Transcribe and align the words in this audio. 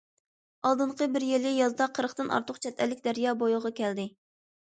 ئالدىنقى 0.67 1.07
بىر 1.17 1.25
يىلى 1.31 1.51
يازدا 1.57 1.87
قىرىقتىن 1.99 2.33
ئارتۇق 2.37 2.59
چەت 2.65 2.81
ئەللىك 2.85 3.05
دەريا 3.09 3.35
بويىغا 3.43 3.73
كەلدى. 3.81 4.07